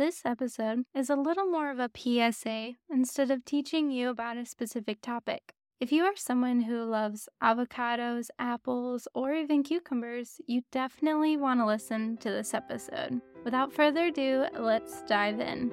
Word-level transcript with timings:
This 0.00 0.22
episode 0.24 0.84
is 0.94 1.10
a 1.10 1.14
little 1.14 1.44
more 1.44 1.70
of 1.70 1.78
a 1.78 1.90
PSA 1.94 2.72
instead 2.90 3.30
of 3.30 3.44
teaching 3.44 3.90
you 3.90 4.08
about 4.08 4.38
a 4.38 4.46
specific 4.46 5.02
topic. 5.02 5.52
If 5.78 5.92
you 5.92 6.04
are 6.04 6.16
someone 6.16 6.62
who 6.62 6.84
loves 6.84 7.28
avocados, 7.42 8.30
apples, 8.38 9.06
or 9.12 9.34
even 9.34 9.62
cucumbers, 9.62 10.40
you 10.46 10.62
definitely 10.72 11.36
want 11.36 11.60
to 11.60 11.66
listen 11.66 12.16
to 12.16 12.30
this 12.30 12.54
episode. 12.54 13.20
Without 13.44 13.74
further 13.74 14.06
ado, 14.06 14.46
let's 14.58 15.02
dive 15.02 15.38
in. 15.38 15.70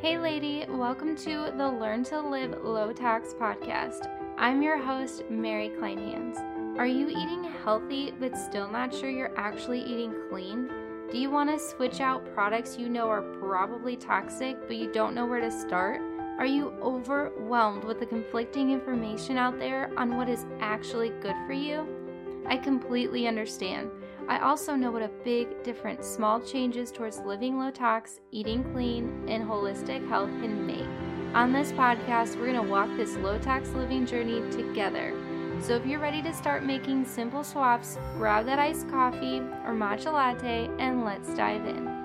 Hey, 0.00 0.16
lady, 0.16 0.64
welcome 0.70 1.14
to 1.16 1.52
the 1.58 1.68
Learn 1.68 2.04
to 2.04 2.20
Live 2.20 2.56
Low 2.64 2.90
Tox 2.94 3.34
podcast. 3.34 4.10
I'm 4.38 4.62
your 4.62 4.78
host, 4.78 5.24
Mary 5.28 5.68
Kleinhans. 5.78 6.38
Are 6.78 6.86
you 6.86 7.08
eating 7.08 7.42
healthy 7.64 8.12
but 8.20 8.38
still 8.38 8.70
not 8.70 8.94
sure 8.94 9.10
you're 9.10 9.36
actually 9.36 9.80
eating 9.80 10.14
clean? 10.30 10.70
Do 11.10 11.18
you 11.18 11.28
want 11.28 11.50
to 11.50 11.58
switch 11.58 12.00
out 12.00 12.32
products 12.34 12.78
you 12.78 12.88
know 12.88 13.08
are 13.08 13.22
probably 13.40 13.96
toxic 13.96 14.56
but 14.68 14.76
you 14.76 14.92
don't 14.92 15.12
know 15.12 15.26
where 15.26 15.40
to 15.40 15.50
start? 15.50 16.00
Are 16.38 16.46
you 16.46 16.72
overwhelmed 16.80 17.82
with 17.82 17.98
the 17.98 18.06
conflicting 18.06 18.70
information 18.70 19.36
out 19.36 19.58
there 19.58 19.90
on 19.96 20.16
what 20.16 20.28
is 20.28 20.46
actually 20.60 21.08
good 21.20 21.34
for 21.48 21.52
you? 21.52 21.84
I 22.46 22.56
completely 22.56 23.26
understand. 23.26 23.90
I 24.28 24.38
also 24.38 24.76
know 24.76 24.92
what 24.92 25.02
a 25.02 25.10
big 25.24 25.64
difference 25.64 26.06
small 26.06 26.38
changes 26.38 26.92
towards 26.92 27.18
living 27.18 27.58
low 27.58 27.72
tox, 27.72 28.20
eating 28.30 28.62
clean, 28.72 29.24
and 29.26 29.42
holistic 29.42 30.08
health 30.08 30.30
can 30.40 30.64
make. 30.64 30.86
On 31.34 31.52
this 31.52 31.72
podcast, 31.72 32.36
we're 32.36 32.52
going 32.52 32.64
to 32.64 32.70
walk 32.70 32.88
this 32.96 33.16
low 33.16 33.36
tox 33.40 33.70
living 33.70 34.06
journey 34.06 34.48
together. 34.52 35.12
So 35.60 35.74
if 35.74 35.84
you're 35.84 36.00
ready 36.00 36.22
to 36.22 36.32
start 36.32 36.64
making 36.64 37.04
simple 37.04 37.44
swaps, 37.44 37.98
grab 38.16 38.46
that 38.46 38.58
iced 38.58 38.88
coffee 38.88 39.40
or 39.40 39.74
matcha 39.74 40.12
latte 40.12 40.70
and 40.78 41.04
let's 41.04 41.34
dive 41.34 41.66
in. 41.66 41.98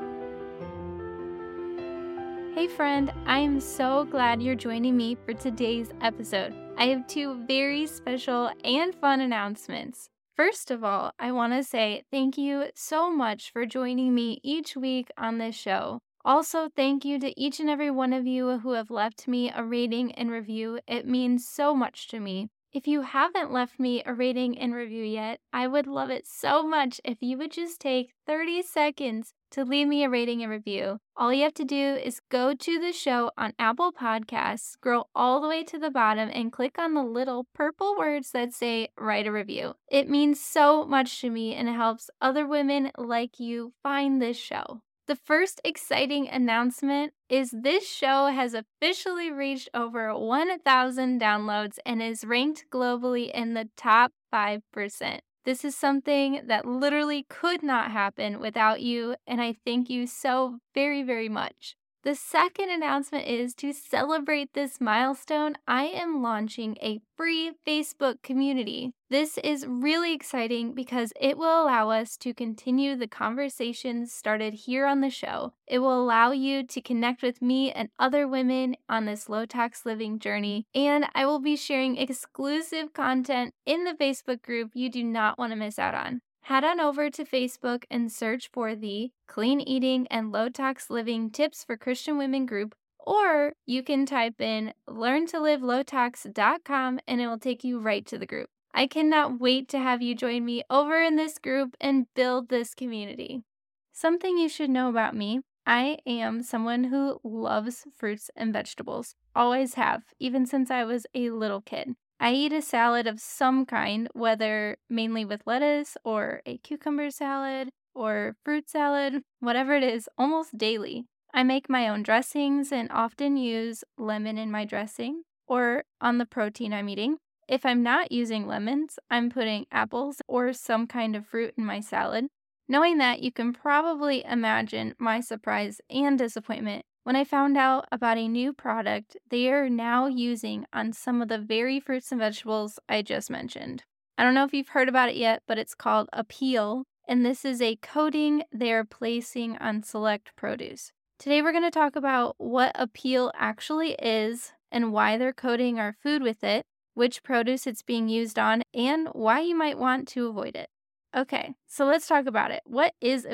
Hey 2.55 2.67
friend, 2.67 3.13
I 3.25 3.39
am 3.39 3.59
so 3.59 4.05
glad 4.05 4.41
you're 4.41 4.55
joining 4.55 4.97
me 4.97 5.15
for 5.15 5.33
today's 5.33 5.91
episode. 6.01 6.53
I 6.77 6.87
have 6.87 7.07
two 7.07 7.45
very 7.47 7.85
special 7.87 8.51
and 8.63 8.93
fun 8.95 9.21
announcements. 9.21 10.09
First 10.35 10.71
of 10.71 10.83
all, 10.83 11.11
I 11.19 11.31
want 11.31 11.53
to 11.53 11.63
say 11.63 12.03
thank 12.11 12.37
you 12.37 12.65
so 12.75 13.11
much 13.11 13.51
for 13.51 13.65
joining 13.65 14.13
me 14.15 14.39
each 14.43 14.75
week 14.75 15.09
on 15.17 15.37
this 15.37 15.55
show. 15.55 15.99
Also, 16.25 16.69
thank 16.75 17.05
you 17.05 17.19
to 17.19 17.39
each 17.39 17.59
and 17.59 17.69
every 17.69 17.91
one 17.91 18.13
of 18.13 18.25
you 18.25 18.59
who 18.59 18.71
have 18.73 18.89
left 18.89 19.27
me 19.27 19.51
a 19.55 19.63
rating 19.63 20.11
and 20.13 20.31
review. 20.31 20.79
It 20.87 21.07
means 21.07 21.47
so 21.47 21.75
much 21.75 22.07
to 22.09 22.19
me. 22.19 22.49
If 22.73 22.87
you 22.87 23.03
haven't 23.03 23.53
left 23.53 23.79
me 23.79 24.01
a 24.03 24.15
rating 24.15 24.57
and 24.57 24.73
review 24.73 25.03
yet, 25.03 25.39
I 25.53 25.67
would 25.67 25.85
love 25.85 26.09
it 26.09 26.25
so 26.25 26.63
much 26.63 26.99
if 27.05 27.21
you 27.21 27.37
would 27.37 27.51
just 27.51 27.79
take 27.79 28.09
30 28.25 28.63
seconds 28.63 29.35
to 29.51 29.63
leave 29.63 29.87
me 29.87 30.03
a 30.03 30.09
rating 30.09 30.41
and 30.41 30.51
review. 30.51 30.97
All 31.15 31.31
you 31.31 31.43
have 31.43 31.53
to 31.53 31.65
do 31.65 31.93
is 32.03 32.19
go 32.31 32.55
to 32.55 32.79
the 32.79 32.91
show 32.91 33.29
on 33.37 33.53
Apple 33.59 33.91
Podcasts, 33.91 34.71
scroll 34.71 35.07
all 35.13 35.39
the 35.39 35.47
way 35.47 35.63
to 35.65 35.77
the 35.77 35.91
bottom, 35.91 36.31
and 36.33 36.51
click 36.51 36.79
on 36.79 36.95
the 36.95 37.03
little 37.03 37.45
purple 37.53 37.95
words 37.95 38.31
that 38.31 38.53
say 38.53 38.87
write 38.99 39.27
a 39.27 39.31
review. 39.31 39.75
It 39.91 40.09
means 40.09 40.39
so 40.39 40.83
much 40.83 41.21
to 41.21 41.29
me 41.29 41.53
and 41.53 41.69
it 41.69 41.73
helps 41.73 42.09
other 42.19 42.47
women 42.47 42.89
like 42.97 43.39
you 43.39 43.73
find 43.83 44.19
this 44.19 44.37
show. 44.37 44.81
The 45.05 45.17
first 45.17 45.59
exciting 45.65 46.29
announcement 46.29 47.11
is 47.27 47.51
this 47.51 47.85
show 47.85 48.27
has 48.27 48.53
officially 48.53 49.29
reached 49.31 49.67
over 49.73 50.17
1,000 50.17 51.19
downloads 51.19 51.77
and 51.85 52.01
is 52.01 52.23
ranked 52.23 52.65
globally 52.71 53.29
in 53.29 53.53
the 53.53 53.67
top 53.75 54.13
5%. 54.33 55.19
This 55.43 55.65
is 55.65 55.75
something 55.75 56.43
that 56.47 56.65
literally 56.65 57.25
could 57.27 57.63
not 57.63 57.91
happen 57.91 58.39
without 58.39 58.79
you, 58.79 59.17
and 59.27 59.41
I 59.41 59.55
thank 59.65 59.89
you 59.89 60.07
so 60.07 60.59
very, 60.73 61.03
very 61.03 61.27
much. 61.27 61.75
The 62.03 62.15
second 62.15 62.69
announcement 62.69 63.27
is 63.27 63.53
to 63.55 63.71
celebrate 63.71 64.51
this 64.51 64.81
milestone, 64.81 65.55
I 65.65 65.85
am 65.85 66.21
launching 66.21 66.75
a 66.81 66.99
free 67.15 67.53
Facebook 67.65 68.21
community. 68.21 68.91
This 69.09 69.37
is 69.37 69.65
really 69.65 70.13
exciting 70.13 70.73
because 70.73 71.13
it 71.17 71.37
will 71.37 71.63
allow 71.63 71.91
us 71.91 72.17
to 72.17 72.33
continue 72.33 72.97
the 72.97 73.07
conversations 73.07 74.11
started 74.11 74.53
here 74.53 74.85
on 74.85 74.99
the 74.99 75.09
show. 75.09 75.53
It 75.65 75.79
will 75.79 75.97
allow 75.97 76.31
you 76.31 76.67
to 76.67 76.81
connect 76.81 77.23
with 77.23 77.41
me 77.41 77.71
and 77.71 77.87
other 77.97 78.27
women 78.27 78.75
on 78.89 79.05
this 79.05 79.29
low 79.29 79.45
tox 79.45 79.85
living 79.85 80.19
journey, 80.19 80.65
and 80.75 81.05
I 81.15 81.25
will 81.25 81.39
be 81.39 81.55
sharing 81.55 81.95
exclusive 81.95 82.91
content 82.91 83.53
in 83.65 83.85
the 83.85 83.93
Facebook 83.93 84.41
group 84.41 84.71
you 84.73 84.89
do 84.89 85.05
not 85.05 85.37
want 85.37 85.53
to 85.53 85.55
miss 85.55 85.79
out 85.79 85.95
on 85.95 86.19
head 86.43 86.63
on 86.63 86.79
over 86.79 87.09
to 87.09 87.25
Facebook 87.25 87.83
and 87.89 88.11
search 88.11 88.49
for 88.51 88.75
the 88.75 89.11
Clean 89.27 89.59
Eating 89.61 90.05
and 90.07 90.31
Low 90.31 90.49
Tox 90.49 90.89
Living 90.89 91.29
Tips 91.29 91.63
for 91.63 91.77
Christian 91.77 92.17
Women 92.17 92.45
group, 92.45 92.75
or 92.99 93.53
you 93.65 93.81
can 93.83 94.05
type 94.05 94.41
in 94.41 94.73
learntolivelowtox.com 94.89 96.99
and 97.07 97.21
it 97.21 97.27
will 97.27 97.39
take 97.39 97.63
you 97.63 97.79
right 97.79 98.05
to 98.05 98.17
the 98.17 98.25
group. 98.25 98.49
I 98.73 98.87
cannot 98.87 99.39
wait 99.39 99.69
to 99.69 99.79
have 99.79 100.01
you 100.01 100.15
join 100.15 100.43
me 100.43 100.63
over 100.69 101.01
in 101.01 101.15
this 101.15 101.37
group 101.37 101.77
and 101.79 102.07
build 102.13 102.49
this 102.49 102.73
community. 102.73 103.43
Something 103.91 104.37
you 104.37 104.49
should 104.49 104.69
know 104.69 104.89
about 104.89 105.15
me 105.15 105.39
I 105.65 105.99
am 106.05 106.43
someone 106.43 106.85
who 106.85 107.21
loves 107.23 107.85
fruits 107.95 108.29
and 108.35 108.51
vegetables, 108.51 109.15
always 109.33 109.75
have, 109.75 110.03
even 110.19 110.45
since 110.45 110.69
I 110.69 110.83
was 110.83 111.07
a 111.13 111.29
little 111.29 111.61
kid. 111.61 111.95
I 112.23 112.31
eat 112.31 112.53
a 112.53 112.61
salad 112.61 113.05
of 113.05 113.19
some 113.19 113.65
kind, 113.65 114.07
whether 114.13 114.77
mainly 114.89 115.25
with 115.25 115.41
lettuce 115.45 115.97
or 116.05 116.41
a 116.45 116.57
cucumber 116.59 117.11
salad 117.11 117.67
or 117.93 118.37
fruit 118.45 118.69
salad, 118.69 119.23
whatever 119.41 119.73
it 119.73 119.83
is, 119.83 120.07
almost 120.17 120.57
daily. 120.57 121.03
I 121.33 121.43
make 121.43 121.69
my 121.69 121.89
own 121.89 122.01
dressings 122.01 122.71
and 122.71 122.89
often 122.93 123.35
use 123.35 123.83
lemon 123.97 124.37
in 124.37 124.51
my 124.51 124.63
dressing 124.63 125.23
or 125.49 125.83
on 125.99 126.17
the 126.17 126.25
protein 126.25 126.71
I'm 126.71 126.87
eating. 126.87 127.17
If 127.49 127.65
I'm 127.65 127.83
not 127.83 128.09
using 128.09 128.47
lemons, 128.47 128.97
I'm 129.11 129.29
putting 129.29 129.65
apples 129.69 130.21
or 130.25 130.53
some 130.53 130.87
kind 130.87 131.17
of 131.17 131.27
fruit 131.27 131.53
in 131.57 131.65
my 131.65 131.81
salad. 131.81 132.27
Knowing 132.69 132.99
that, 132.99 133.21
you 133.21 133.33
can 133.33 133.51
probably 133.51 134.23
imagine 134.23 134.95
my 134.97 135.19
surprise 135.19 135.81
and 135.89 136.17
disappointment 136.17 136.85
when 137.03 137.15
I 137.15 137.23
found 137.23 137.57
out 137.57 137.85
about 137.91 138.17
a 138.17 138.27
new 138.27 138.53
product 138.53 139.17
they 139.29 139.49
are 139.49 139.69
now 139.69 140.07
using 140.07 140.65
on 140.73 140.93
some 140.93 141.21
of 141.21 141.27
the 141.27 141.37
very 141.37 141.79
fruits 141.79 142.11
and 142.11 142.19
vegetables 142.19 142.79
I 142.87 143.01
just 143.01 143.29
mentioned. 143.29 143.83
I 144.17 144.23
don't 144.23 144.33
know 144.33 144.45
if 144.45 144.53
you've 144.53 144.69
heard 144.69 144.89
about 144.89 145.09
it 145.09 145.15
yet, 145.15 145.43
but 145.47 145.57
it's 145.57 145.75
called 145.75 146.07
Apeel, 146.13 146.83
and 147.07 147.25
this 147.25 147.43
is 147.43 147.61
a 147.61 147.77
coating 147.77 148.43
they 148.53 148.71
are 148.71 148.85
placing 148.85 149.57
on 149.57 149.83
select 149.83 150.35
produce. 150.35 150.91
Today, 151.19 151.41
we're 151.41 151.51
going 151.51 151.63
to 151.63 151.71
talk 151.71 151.95
about 151.95 152.35
what 152.37 152.75
Apeel 152.75 153.31
actually 153.35 153.93
is 153.93 154.51
and 154.71 154.91
why 154.91 155.17
they're 155.17 155.33
coating 155.33 155.79
our 155.79 155.95
food 156.01 156.21
with 156.21 156.43
it, 156.43 156.65
which 156.93 157.23
produce 157.23 157.65
it's 157.65 157.81
being 157.81 158.07
used 158.07 158.37
on, 158.37 158.61
and 158.73 159.07
why 159.13 159.39
you 159.39 159.55
might 159.55 159.77
want 159.77 160.07
to 160.09 160.27
avoid 160.27 160.55
it. 160.55 160.69
Okay, 161.15 161.55
so 161.67 161.85
let's 161.85 162.07
talk 162.07 162.25
about 162.25 162.51
it. 162.51 162.61
What 162.65 162.93
is 163.01 163.25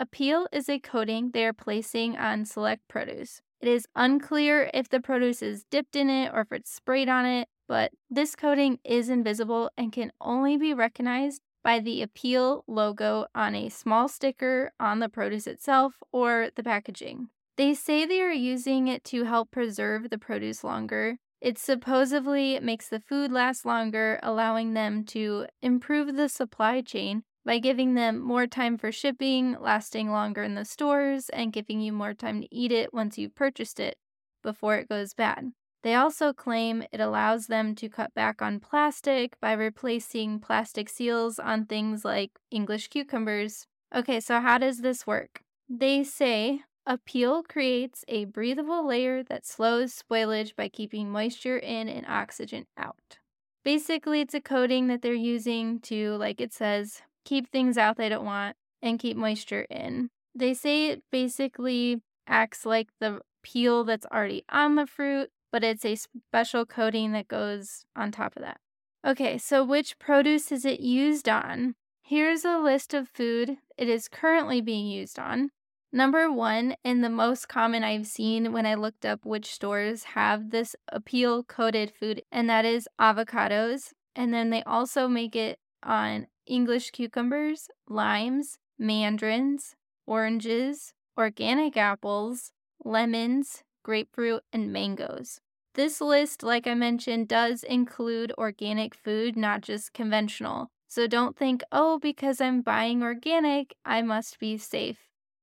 Apeel? 0.00 0.06
Apeel 0.06 0.46
is 0.52 0.68
a 0.68 0.78
coating 0.78 1.30
they 1.30 1.44
are 1.44 1.52
placing 1.52 2.16
on 2.16 2.44
select 2.44 2.86
produce. 2.88 3.42
It 3.60 3.68
is 3.68 3.86
unclear 3.94 4.70
if 4.72 4.88
the 4.88 5.00
produce 5.00 5.42
is 5.42 5.64
dipped 5.64 5.94
in 5.94 6.08
it 6.08 6.32
or 6.32 6.40
if 6.40 6.52
it's 6.52 6.72
sprayed 6.72 7.08
on 7.08 7.26
it, 7.26 7.48
but 7.68 7.92
this 8.08 8.34
coating 8.34 8.78
is 8.84 9.10
invisible 9.10 9.70
and 9.76 9.92
can 9.92 10.12
only 10.20 10.56
be 10.56 10.72
recognized 10.72 11.42
by 11.62 11.78
the 11.78 12.02
Apeel 12.02 12.62
logo 12.66 13.26
on 13.34 13.54
a 13.54 13.68
small 13.68 14.08
sticker 14.08 14.72
on 14.80 15.00
the 15.00 15.10
produce 15.10 15.46
itself 15.46 15.94
or 16.10 16.48
the 16.56 16.62
packaging. 16.62 17.28
They 17.56 17.74
say 17.74 18.06
they 18.06 18.22
are 18.22 18.32
using 18.32 18.88
it 18.88 19.04
to 19.04 19.24
help 19.24 19.50
preserve 19.50 20.08
the 20.08 20.16
produce 20.16 20.64
longer. 20.64 21.18
It 21.42 21.58
supposedly 21.58 22.58
makes 22.60 22.88
the 22.88 23.00
food 23.00 23.30
last 23.30 23.66
longer, 23.66 24.18
allowing 24.22 24.72
them 24.72 25.04
to 25.06 25.46
improve 25.60 26.16
the 26.16 26.28
supply 26.30 26.80
chain 26.80 27.24
by 27.44 27.58
giving 27.58 27.94
them 27.94 28.18
more 28.18 28.46
time 28.46 28.76
for 28.76 28.92
shipping, 28.92 29.56
lasting 29.60 30.10
longer 30.10 30.42
in 30.42 30.54
the 30.54 30.64
stores, 30.64 31.28
and 31.30 31.52
giving 31.52 31.80
you 31.80 31.92
more 31.92 32.14
time 32.14 32.40
to 32.42 32.54
eat 32.54 32.72
it 32.72 32.92
once 32.92 33.18
you've 33.18 33.34
purchased 33.34 33.80
it 33.80 33.96
before 34.42 34.76
it 34.76 34.88
goes 34.88 35.14
bad. 35.14 35.52
They 35.82 35.94
also 35.94 36.32
claim 36.32 36.84
it 36.92 37.00
allows 37.00 37.46
them 37.46 37.74
to 37.76 37.88
cut 37.88 38.12
back 38.12 38.42
on 38.42 38.60
plastic 38.60 39.40
by 39.40 39.52
replacing 39.52 40.40
plastic 40.40 40.88
seals 40.90 41.38
on 41.38 41.64
things 41.64 42.04
like 42.04 42.32
English 42.50 42.88
cucumbers. 42.88 43.66
Okay, 43.94 44.20
so 44.20 44.40
how 44.40 44.58
does 44.58 44.78
this 44.78 45.06
work? 45.06 45.40
They 45.68 46.04
say 46.04 46.60
Apeel 46.86 47.46
creates 47.46 48.04
a 48.08 48.26
breathable 48.26 48.86
layer 48.86 49.22
that 49.24 49.46
slows 49.46 49.94
spoilage 49.94 50.54
by 50.54 50.68
keeping 50.68 51.10
moisture 51.10 51.58
in 51.58 51.88
and 51.88 52.06
oxygen 52.06 52.66
out. 52.76 53.18
Basically, 53.64 54.20
it's 54.20 54.34
a 54.34 54.40
coating 54.40 54.88
that 54.88 55.02
they're 55.02 55.12
using 55.12 55.80
to, 55.80 56.16
like 56.16 56.40
it 56.40 56.52
says, 56.52 57.02
keep 57.24 57.50
things 57.50 57.78
out 57.78 57.96
they 57.96 58.08
don't 58.08 58.24
want, 58.24 58.56
and 58.82 58.98
keep 58.98 59.16
moisture 59.16 59.66
in. 59.70 60.10
They 60.34 60.54
say 60.54 60.88
it 60.88 61.02
basically 61.10 62.02
acts 62.26 62.64
like 62.64 62.88
the 63.00 63.20
peel 63.42 63.84
that's 63.84 64.06
already 64.06 64.44
on 64.50 64.74
the 64.74 64.86
fruit, 64.86 65.30
but 65.52 65.64
it's 65.64 65.84
a 65.84 65.96
special 65.96 66.64
coating 66.64 67.12
that 67.12 67.28
goes 67.28 67.84
on 67.96 68.12
top 68.12 68.36
of 68.36 68.42
that. 68.42 68.60
Okay, 69.04 69.38
so 69.38 69.64
which 69.64 69.98
produce 69.98 70.52
is 70.52 70.64
it 70.64 70.80
used 70.80 71.28
on? 71.28 71.74
Here's 72.02 72.44
a 72.44 72.58
list 72.58 72.92
of 72.92 73.08
food 73.08 73.56
it 73.78 73.88
is 73.88 74.08
currently 74.08 74.60
being 74.60 74.86
used 74.86 75.18
on. 75.18 75.50
Number 75.92 76.30
one, 76.30 76.76
and 76.84 77.02
the 77.02 77.10
most 77.10 77.48
common 77.48 77.82
I've 77.82 78.06
seen 78.06 78.52
when 78.52 78.66
I 78.66 78.74
looked 78.74 79.04
up 79.04 79.24
which 79.24 79.52
stores 79.52 80.04
have 80.04 80.50
this 80.50 80.76
Apeel 80.92 81.46
coated 81.46 81.92
food, 81.92 82.22
and 82.30 82.48
that 82.48 82.64
is 82.64 82.88
avocados. 83.00 83.92
And 84.14 84.32
then 84.32 84.50
they 84.50 84.62
also 84.64 85.08
make 85.08 85.34
it 85.34 85.58
on 85.82 86.26
English 86.50 86.90
cucumbers, 86.90 87.68
limes, 87.88 88.58
mandarins, 88.78 89.76
oranges, 90.06 90.92
organic 91.16 91.76
apples, 91.76 92.52
lemons, 92.84 93.62
grapefruit, 93.84 94.42
and 94.52 94.72
mangoes. 94.72 95.40
This 95.74 96.00
list, 96.00 96.42
like 96.42 96.66
I 96.66 96.74
mentioned, 96.74 97.28
does 97.28 97.62
include 97.62 98.32
organic 98.36 98.94
food, 98.94 99.36
not 99.36 99.60
just 99.60 99.92
conventional. 99.92 100.70
So 100.88 101.06
don't 101.06 101.36
think, 101.36 101.62
oh, 101.70 102.00
because 102.00 102.40
I'm 102.40 102.62
buying 102.62 103.02
organic, 103.02 103.76
I 103.84 104.02
must 104.02 104.40
be 104.40 104.58
safe. 104.58 104.98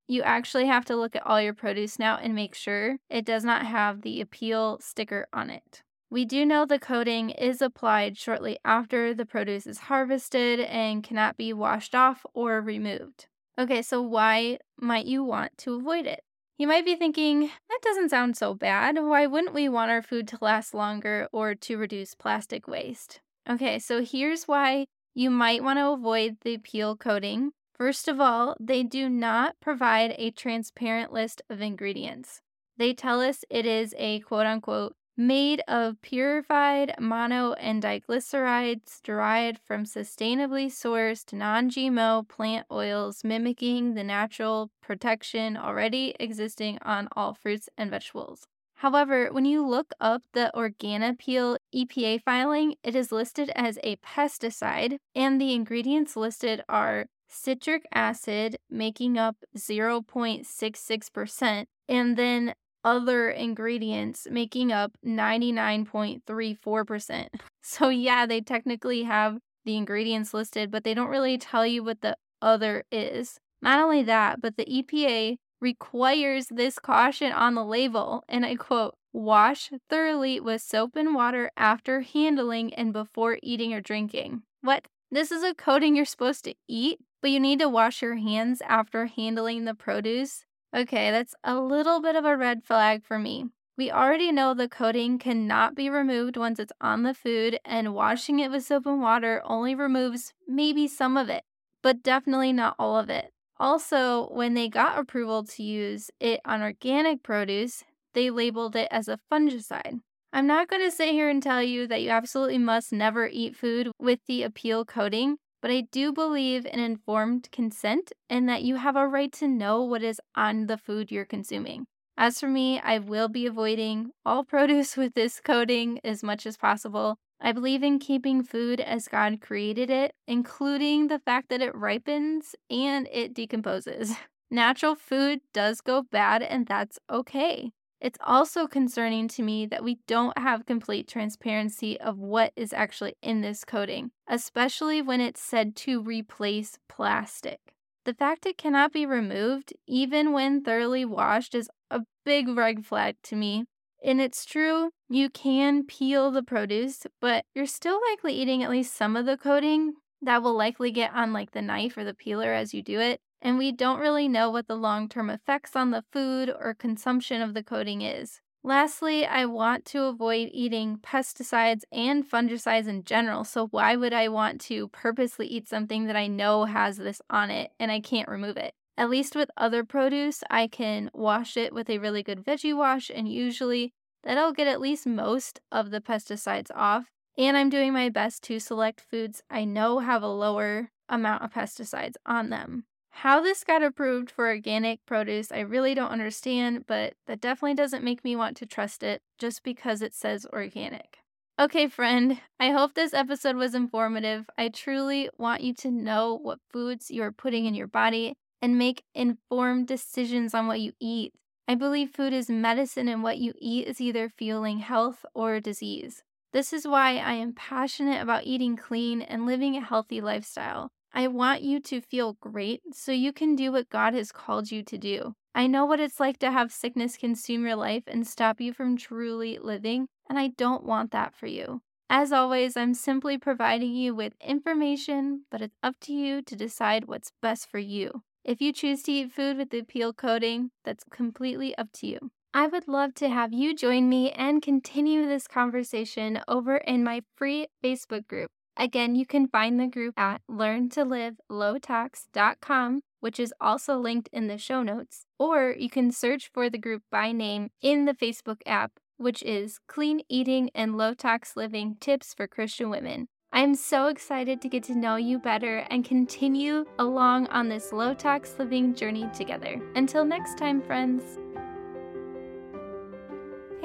You 0.07 0.21
actually 0.23 0.67
have 0.67 0.83
to 0.85 0.97
look 0.97 1.15
at 1.15 1.25
all 1.25 1.41
your 1.41 1.53
produce 1.53 1.97
now 1.97 2.17
and 2.17 2.35
make 2.35 2.55
sure 2.55 2.97
it 3.09 3.25
does 3.25 3.45
not 3.45 3.65
have 3.65 4.01
the 4.01 4.23
Apeel 4.23 4.81
sticker 4.81 5.27
on 5.31 5.49
it. 5.49 5.83
We 6.09 6.23
do 6.23 6.45
know 6.45 6.65
the 6.65 6.79
coating 6.79 7.31
is 7.31 7.61
applied 7.61 8.17
shortly 8.17 8.57
after 8.63 9.13
the 9.13 9.25
produce 9.25 9.67
is 9.67 9.79
harvested 9.79 10.61
and 10.61 11.03
cannot 11.03 11.35
be 11.35 11.51
washed 11.51 11.93
off 11.93 12.25
or 12.33 12.61
removed. 12.61 13.27
Okay, 13.59 13.81
so 13.81 14.01
why 14.01 14.59
might 14.79 15.05
you 15.05 15.23
want 15.23 15.57
to 15.59 15.75
avoid 15.75 16.05
it? 16.05 16.21
You 16.57 16.67
might 16.67 16.85
be 16.85 16.95
thinking, 16.95 17.41
that 17.41 17.79
doesn't 17.81 18.09
sound 18.09 18.37
so 18.37 18.53
bad. 18.53 18.97
Why 18.97 19.27
wouldn't 19.27 19.53
we 19.53 19.67
want 19.67 19.91
our 19.91 20.01
food 20.01 20.27
to 20.29 20.37
last 20.39 20.73
longer 20.73 21.27
or 21.31 21.53
to 21.55 21.77
reduce 21.77 22.15
plastic 22.15 22.67
waste? 22.67 23.19
Okay, 23.49 23.77
so 23.77 24.03
here's 24.03 24.47
why 24.47 24.85
you 25.13 25.29
might 25.29 25.63
want 25.63 25.77
to 25.77 25.89
avoid 25.89 26.37
the 26.41 26.57
peel 26.57 26.95
coating. 26.95 27.51
First 27.75 28.07
of 28.07 28.21
all, 28.21 28.55
they 28.59 28.81
do 28.81 29.09
not 29.09 29.55
provide 29.59 30.15
a 30.17 30.31
transparent 30.31 31.11
list 31.11 31.41
of 31.49 31.61
ingredients. 31.61 32.41
They 32.77 32.93
tell 32.93 33.21
us 33.21 33.43
it 33.49 33.65
is 33.65 33.93
a 33.97 34.21
quote 34.21 34.45
unquote 34.45 34.95
made 35.17 35.61
of 35.67 35.99
purified 36.01 36.93
mono 36.99 37.53
and 37.53 37.81
diglycerides 37.81 39.01
derived 39.01 39.59
from 39.65 39.83
sustainably 39.83 40.67
sourced 40.67 41.33
non 41.33 41.69
GMO 41.69 42.27
plant 42.27 42.67
oils, 42.71 43.23
mimicking 43.23 43.95
the 43.95 44.03
natural 44.03 44.69
protection 44.81 45.57
already 45.57 46.15
existing 46.19 46.77
on 46.83 47.09
all 47.13 47.33
fruits 47.33 47.67
and 47.77 47.89
vegetables. 47.89 48.45
However, 48.75 49.29
when 49.31 49.45
you 49.45 49.65
look 49.65 49.91
up 49.99 50.21
the 50.33 50.51
Organapeel 50.53 51.57
EPA 51.73 52.21
filing, 52.21 52.75
it 52.83 52.95
is 52.95 53.11
listed 53.11 53.49
as 53.55 53.79
a 53.83 53.95
pesticide, 53.97 54.99
and 55.15 55.41
the 55.41 55.53
ingredients 55.53 56.15
listed 56.15 56.61
are 56.69 57.07
citric 57.27 57.87
acid 57.91 58.57
making 58.69 59.17
up 59.17 59.37
0.66%, 59.57 61.65
and 61.89 62.17
then 62.17 62.53
other 62.83 63.29
ingredients 63.29 64.27
making 64.29 64.71
up 64.71 64.91
99.34%. 65.05 67.27
So, 67.69 67.89
yeah, 67.89 68.25
they 68.25 68.39
technically 68.39 69.03
have 69.03 69.39
the 69.65 69.75
ingredients 69.75 70.33
listed, 70.33 70.71
but 70.71 70.85
they 70.85 70.93
don't 70.93 71.09
really 71.09 71.37
tell 71.37 71.67
you 71.67 71.83
what 71.83 71.99
the 71.99 72.15
other 72.41 72.85
is. 72.93 73.41
Not 73.61 73.83
only 73.83 74.03
that, 74.03 74.39
but 74.39 74.55
the 74.55 74.63
EPA 74.63 75.35
requires 75.59 76.47
this 76.47 76.79
caution 76.79 77.33
on 77.33 77.55
the 77.55 77.65
label, 77.65 78.23
and 78.29 78.45
I 78.45 78.55
quote, 78.55 78.95
wash 79.13 79.71
thoroughly 79.89 80.39
with 80.39 80.61
soap 80.61 80.95
and 80.95 81.15
water 81.15 81.51
after 81.57 82.01
handling 82.01 82.73
and 82.73 82.93
before 82.93 83.39
eating 83.41 83.73
or 83.73 83.81
drinking. 83.81 84.43
What? 84.61 84.87
This 85.11 85.31
is 85.31 85.43
a 85.43 85.53
coating 85.53 85.95
you're 85.95 86.05
supposed 86.05 86.43
to 86.45 86.53
eat, 86.67 86.99
but 87.21 87.31
you 87.31 87.39
need 87.39 87.59
to 87.59 87.69
wash 87.69 88.01
your 88.01 88.15
hands 88.15 88.61
after 88.61 89.07
handling 89.07 89.65
the 89.65 89.73
produce? 89.73 90.43
Okay, 90.77 91.09
that's 91.09 91.33
a 91.43 91.59
little 91.59 92.01
bit 92.01 92.15
of 92.15 92.23
a 92.23 92.37
red 92.37 92.63
flag 92.63 93.03
for 93.03 93.17
me. 93.17 93.45
We 93.79 93.89
already 93.89 94.31
know 94.31 94.53
the 94.53 94.69
coating 94.69 95.17
cannot 95.17 95.73
be 95.73 95.89
removed 95.89 96.37
once 96.37 96.59
it's 96.59 96.71
on 96.79 97.01
the 97.01 97.15
food, 97.15 97.59
and 97.65 97.95
washing 97.95 98.39
it 98.39 98.51
with 98.51 98.63
soap 98.63 98.85
and 98.85 99.01
water 99.01 99.41
only 99.43 99.73
removes 99.73 100.35
maybe 100.47 100.87
some 100.87 101.17
of 101.17 101.29
it, 101.29 101.43
but 101.81 102.03
definitely 102.03 102.53
not 102.53 102.75
all 102.77 102.95
of 102.95 103.09
it. 103.09 103.31
Also, 103.59 104.27
when 104.27 104.53
they 104.53 104.69
got 104.69 104.99
approval 104.99 105.43
to 105.45 105.63
use 105.63 106.11
it 106.19 106.41
on 106.45 106.61
organic 106.61 107.23
produce, 107.23 107.83
they 108.13 108.29
labeled 108.29 108.75
it 108.75 108.87
as 108.91 109.07
a 109.07 109.19
fungicide. 109.31 110.01
I'm 110.31 110.45
not 110.45 110.67
going 110.67 110.83
to 110.83 110.91
sit 110.91 111.09
here 111.09 111.27
and 111.27 111.41
tell 111.41 111.63
you 111.63 111.87
that 111.87 112.03
you 112.03 112.11
absolutely 112.11 112.59
must 112.59 112.93
never 112.93 113.27
eat 113.27 113.55
food 113.55 113.89
with 113.99 114.19
the 114.27 114.43
Apeel 114.43 114.85
coating, 114.85 115.37
but 115.61 115.71
I 115.71 115.81
do 115.81 116.11
believe 116.13 116.65
in 116.65 116.79
informed 116.79 117.49
consent 117.51 118.11
and 118.29 118.47
that 118.47 118.63
you 118.63 118.75
have 118.75 118.95
a 118.95 119.07
right 119.07 119.31
to 119.33 119.47
know 119.47 119.83
what 119.83 120.03
is 120.03 120.21
on 120.35 120.67
the 120.67 120.77
food 120.77 121.11
you're 121.11 121.25
consuming. 121.25 121.85
As 122.17 122.39
for 122.39 122.47
me, 122.47 122.79
I 122.79 122.99
will 122.99 123.27
be 123.29 123.45
avoiding 123.45 124.11
all 124.25 124.43
produce 124.55 124.97
with 124.97 125.13
this 125.13 125.39
coating 125.39 125.99
as 126.03 126.23
much 126.23 126.45
as 126.45 126.57
possible. 126.57 127.17
I 127.39 127.51
believe 127.51 127.83
in 127.83 127.99
keeping 127.99 128.43
food 128.43 128.79
as 128.79 129.07
God 129.07 129.41
created 129.41 129.91
it, 129.91 130.13
including 130.27 131.07
the 131.07 131.19
fact 131.19 131.49
that 131.49 131.61
it 131.61 131.75
ripens 131.75 132.55
and 132.69 133.07
it 133.11 133.33
decomposes. 133.33 134.15
Natural 134.49 134.95
food 134.95 135.41
does 135.53 135.81
go 135.81 136.01
bad, 136.01 136.41
and 136.41 136.65
that's 136.65 136.97
okay. 137.11 137.71
It's 137.99 138.19
also 138.23 138.67
concerning 138.67 139.27
to 139.29 139.43
me 139.43 139.65
that 139.67 139.83
we 139.83 139.97
don't 140.07 140.37
have 140.37 140.67
complete 140.67 141.07
transparency 141.07 141.99
of 141.99 142.17
what 142.19 142.53
is 142.55 142.71
actually 142.71 143.15
in 143.23 143.41
this 143.41 143.65
coating, 143.65 144.11
especially 144.27 145.01
when 145.01 145.19
it's 145.19 145.41
said 145.41 145.75
to 145.77 146.01
replace 146.01 146.77
plastic. 146.87 147.59
The 148.05 148.13
fact 148.13 148.45
it 148.45 148.57
cannot 148.57 148.93
be 148.93 149.05
removed, 149.05 149.73
even 149.87 150.31
when 150.31 150.61
thoroughly 150.61 151.05
washed, 151.05 151.55
is 151.55 151.69
a 151.89 152.01
big 152.23 152.47
red 152.49 152.85
flag 152.85 153.15
to 153.23 153.35
me. 153.35 153.65
And 154.03 154.21
it's 154.21 154.45
true, 154.45 154.91
you 155.09 155.29
can 155.29 155.83
peel 155.83 156.29
the 156.29 156.43
produce, 156.43 157.07
but 157.19 157.45
you're 157.55 157.65
still 157.65 157.99
likely 158.11 158.33
eating 158.33 158.61
at 158.61 158.69
least 158.69 158.95
some 158.95 159.15
of 159.15 159.25
the 159.25 159.37
coating 159.37 159.93
that 160.21 160.43
will 160.43 160.55
likely 160.55 160.91
get 160.91 161.13
on 161.13 161.33
like 161.33 161.51
the 161.51 161.61
knife 161.61 161.97
or 161.97 162.03
the 162.03 162.13
peeler 162.13 162.53
as 162.53 162.73
you 162.73 162.83
do 162.83 162.99
it 162.99 163.19
and 163.41 163.57
we 163.57 163.71
don't 163.71 163.99
really 163.99 164.27
know 164.27 164.49
what 164.49 164.67
the 164.67 164.75
long 164.75 165.07
term 165.09 165.29
effects 165.29 165.75
on 165.75 165.91
the 165.91 166.03
food 166.11 166.49
or 166.49 166.73
consumption 166.73 167.41
of 167.41 167.53
the 167.53 167.63
coating 167.63 168.01
is. 168.01 168.41
Lastly, 168.63 169.25
I 169.25 169.45
want 169.45 169.85
to 169.85 170.03
avoid 170.03 170.49
eating 170.51 170.97
pesticides 170.97 171.83
and 171.91 172.29
fungicides 172.29 172.87
in 172.87 173.03
general, 173.03 173.43
so 173.43 173.67
why 173.67 173.95
would 173.95 174.13
I 174.13 174.27
want 174.27 174.59
to 174.61 174.89
purposely 174.89 175.47
eat 175.47 175.69
something 175.69 176.05
that 176.05 176.15
I 176.15 176.27
know 176.27 176.65
has 176.65 176.97
this 176.97 177.21
on 177.29 177.49
it 177.49 177.71
and 177.79 177.91
I 177.91 178.01
can't 178.01 178.27
remove 178.27 178.57
it? 178.57 178.73
At 178.97 179.09
least 179.09 179.35
with 179.35 179.51
other 179.55 179.85
produce, 179.85 180.43
I 180.49 180.67
can 180.67 181.11
wash 181.13 181.55
it 181.55 181.71
with 181.71 181.89
a 181.89 181.99
really 181.99 182.23
good 182.23 182.43
veggie 182.43 182.75
wash, 182.75 183.11
and 183.13 183.31
usually 183.31 183.93
that'll 184.23 184.53
get 184.53 184.67
at 184.67 184.81
least 184.81 185.05
most 185.05 185.61
of 185.71 185.91
the 185.91 186.01
pesticides 186.01 186.71
off. 186.75 187.05
And 187.37 187.55
I'm 187.55 187.69
doing 187.69 187.93
my 187.93 188.09
best 188.09 188.41
to 188.45 188.59
select 188.59 188.99
foods 188.99 189.43
I 189.49 189.63
know 189.63 189.99
have 189.99 190.23
a 190.23 190.27
lower 190.27 190.89
amount 191.07 191.43
of 191.43 191.53
pesticides 191.53 192.15
on 192.25 192.49
them. 192.49 192.85
How 193.21 193.41
this 193.41 193.63
got 193.63 193.81
approved 193.81 194.29
for 194.29 194.47
organic 194.47 195.03
produce, 195.07 195.51
I 195.51 195.61
really 195.61 195.95
don't 195.95 196.11
understand, 196.11 196.85
but 196.85 197.15
that 197.25 197.41
definitely 197.41 197.73
doesn't 197.73 198.03
make 198.03 198.23
me 198.23 198.35
want 198.35 198.55
to 198.57 198.67
trust 198.67 199.01
it 199.01 199.23
just 199.39 199.63
because 199.63 200.03
it 200.03 200.13
says 200.13 200.45
organic. 200.53 201.17
Okay, 201.59 201.87
friend, 201.87 202.39
I 202.59 202.69
hope 202.69 202.93
this 202.93 203.15
episode 203.15 203.55
was 203.55 203.73
informative. 203.73 204.47
I 204.55 204.69
truly 204.69 205.31
want 205.35 205.63
you 205.63 205.73
to 205.73 205.89
know 205.89 206.37
what 206.37 206.59
foods 206.69 207.09
you 207.09 207.23
are 207.23 207.31
putting 207.31 207.65
in 207.65 207.73
your 207.73 207.87
body 207.87 208.35
and 208.61 208.77
make 208.77 209.01
informed 209.15 209.87
decisions 209.87 210.53
on 210.53 210.67
what 210.67 210.79
you 210.79 210.91
eat. 210.99 211.33
I 211.67 211.73
believe 211.73 212.11
food 212.11 212.33
is 212.33 212.51
medicine, 212.51 213.07
and 213.07 213.23
what 213.23 213.39
you 213.39 213.53
eat 213.57 213.87
is 213.87 213.99
either 213.99 214.29
fueling 214.29 214.77
health 214.77 215.25
or 215.33 215.59
disease. 215.59 216.21
This 216.53 216.71
is 216.71 216.87
why 216.87 217.17
I 217.17 217.33
am 217.33 217.53
passionate 217.53 218.21
about 218.21 218.43
eating 218.43 218.77
clean 218.77 219.23
and 219.23 219.47
living 219.47 219.75
a 219.75 219.81
healthy 219.81 220.21
lifestyle. 220.21 220.91
I 221.13 221.27
want 221.27 221.61
you 221.61 221.79
to 221.81 222.01
feel 222.01 222.37
great 222.39 222.81
so 222.93 223.11
you 223.11 223.33
can 223.33 223.55
do 223.55 223.71
what 223.71 223.89
God 223.89 224.13
has 224.13 224.31
called 224.31 224.71
you 224.71 224.83
to 224.83 224.97
do. 224.97 225.33
I 225.55 225.67
know 225.67 225.85
what 225.85 225.99
it's 225.99 226.19
like 226.19 226.37
to 226.39 226.51
have 226.51 226.71
sickness 226.71 227.17
consume 227.17 227.65
your 227.65 227.75
life 227.75 228.03
and 228.05 228.27
stop 228.27 228.61
you 228.61 228.73
from 228.73 228.97
truly 228.97 229.57
living, 229.57 230.07
and 230.29 230.37
I 230.37 230.49
don't 230.49 230.83
want 230.83 231.11
that 231.11 231.33
for 231.33 231.47
you. 231.47 231.81
As 232.09 232.31
always, 232.31 232.77
I'm 232.77 232.93
simply 232.93 233.37
providing 233.37 233.95
you 233.95 234.15
with 234.15 234.33
information, 234.39 235.45
but 235.49 235.61
it's 235.61 235.75
up 235.83 235.95
to 236.01 236.13
you 236.13 236.41
to 236.43 236.55
decide 236.55 237.05
what's 237.07 237.33
best 237.41 237.69
for 237.69 237.79
you. 237.79 238.21
If 238.45 238.61
you 238.61 238.71
choose 238.71 239.03
to 239.03 239.11
eat 239.11 239.31
food 239.31 239.57
with 239.57 239.71
the 239.71 239.81
peel 239.81 240.13
coating, 240.13 240.71
that's 240.85 241.03
completely 241.11 241.75
up 241.77 241.91
to 241.95 242.07
you. 242.07 242.31
I 242.53 242.67
would 242.67 242.87
love 242.87 243.13
to 243.15 243.27
have 243.29 243.51
you 243.51 243.75
join 243.75 244.07
me 244.07 244.31
and 244.31 244.61
continue 244.61 245.27
this 245.27 245.47
conversation 245.47 246.41
over 246.47 246.77
in 246.77 247.03
my 247.03 247.23
free 247.35 247.67
Facebook 247.83 248.25
group. 248.27 248.51
Again, 248.77 249.15
you 249.15 249.25
can 249.25 249.47
find 249.47 249.79
the 249.79 249.87
group 249.87 250.13
at 250.17 250.41
learntolivelowtox.com, 250.49 253.01
which 253.19 253.39
is 253.39 253.53
also 253.59 253.97
linked 253.97 254.29
in 254.31 254.45
the 254.47 254.59
show 254.59 254.83
notes, 254.83 255.25
or 255.39 255.73
you 255.77 255.89
can 255.89 256.11
search 256.11 256.51
for 256.53 256.69
the 256.69 256.77
group 256.77 257.01
by 257.11 257.31
name 257.31 257.69
in 257.81 258.05
the 258.05 258.13
Facebook 258.13 258.61
app, 258.67 258.91
which 259.17 259.41
is 259.41 259.79
Clean 259.87 260.21
Eating 260.29 260.69
and 260.75 260.95
Low 260.95 261.15
Tox 261.15 261.55
Living 261.55 261.97
Tips 261.99 262.35
for 262.35 262.45
Christian 262.47 262.91
Women. 262.91 263.27
I'm 263.51 263.75
so 263.75 264.07
excited 264.07 264.61
to 264.61 264.69
get 264.69 264.83
to 264.83 264.95
know 264.95 265.15
you 265.15 265.39
better 265.39 265.79
and 265.89 266.05
continue 266.05 266.85
along 266.99 267.47
on 267.47 267.69
this 267.69 267.91
low 267.91 268.13
tox 268.13 268.53
living 268.59 268.93
journey 268.93 269.27
together. 269.33 269.81
Until 269.95 270.25
next 270.25 270.57
time, 270.57 270.81
friends. 270.81 271.39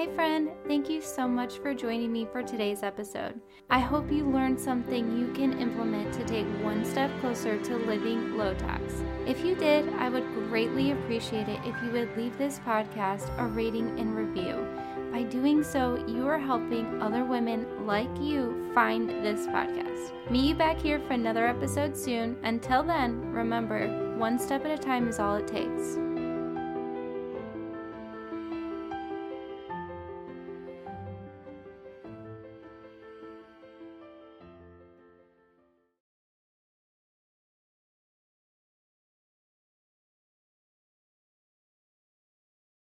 Hey, 0.02 0.12
friend, 0.16 0.50
thank 0.66 0.90
you 0.90 1.00
so 1.00 1.28
much 1.28 1.58
for 1.58 1.72
joining 1.74 2.10
me 2.10 2.26
for 2.32 2.42
today's 2.42 2.82
episode. 2.82 3.40
I 3.70 3.78
hope 3.78 4.10
you 4.10 4.28
learned 4.28 4.60
something 4.60 5.16
you 5.16 5.32
can 5.32 5.60
implement 5.60 6.12
to 6.14 6.24
take 6.24 6.46
one 6.60 6.84
step 6.84 7.08
closer 7.20 7.56
to 7.62 7.76
living 7.76 8.36
low 8.36 8.52
tox. 8.54 8.82
If 9.28 9.44
you 9.44 9.54
did, 9.54 9.88
I 9.94 10.08
would 10.08 10.26
greatly 10.48 10.90
appreciate 10.90 11.46
it 11.46 11.60
if 11.64 11.80
you 11.84 11.92
would 11.92 12.16
leave 12.16 12.36
this 12.36 12.58
podcast 12.58 13.30
a 13.38 13.46
rating 13.46 13.96
and 14.00 14.16
review. 14.16 14.66
By 15.12 15.22
doing 15.22 15.62
so, 15.62 16.04
you 16.08 16.26
are 16.26 16.36
helping 16.36 17.00
other 17.00 17.24
women 17.24 17.86
like 17.86 18.10
you 18.20 18.72
find 18.74 19.08
this 19.08 19.46
podcast. 19.46 20.10
Meet 20.32 20.48
you 20.48 20.54
back 20.56 20.80
here 20.80 20.98
for 20.98 21.12
another 21.12 21.46
episode 21.46 21.96
soon. 21.96 22.36
Until 22.42 22.82
then, 22.82 23.30
remember, 23.30 24.16
one 24.18 24.36
step 24.36 24.64
at 24.64 24.76
a 24.76 24.82
time 24.82 25.06
is 25.06 25.20
all 25.20 25.36
it 25.36 25.46
takes. 25.46 25.96